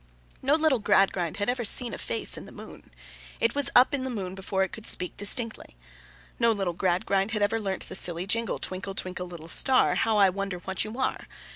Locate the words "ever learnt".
7.43-7.87